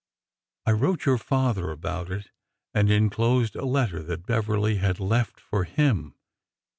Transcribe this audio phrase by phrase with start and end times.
[0.65, 2.31] I wrote your father about it
[2.73, 6.15] and inclosed a letter that Beverly had left for him.